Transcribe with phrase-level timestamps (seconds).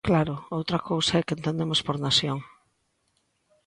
[0.07, 2.39] Claro, outra cousa é que entendemos por nación.